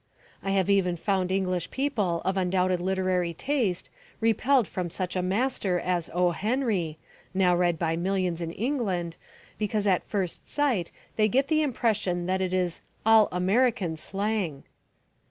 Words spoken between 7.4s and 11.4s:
read by millions in England) because at first sight they